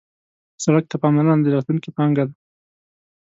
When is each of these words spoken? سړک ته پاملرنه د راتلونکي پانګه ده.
سړک 0.63 0.85
ته 0.91 0.95
پاملرنه 1.01 1.41
د 1.43 1.47
راتلونکي 1.55 1.89
پانګه 1.97 2.23
ده. 2.29 2.35